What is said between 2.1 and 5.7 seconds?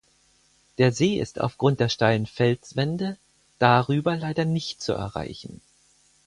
Felswände darüber leider nicht zu erreichen.